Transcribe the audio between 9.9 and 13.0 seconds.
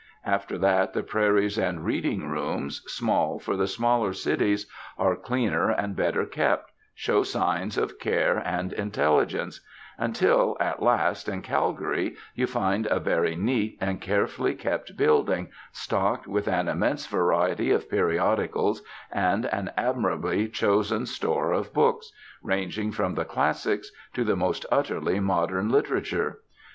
until at last, in Calgary, you find a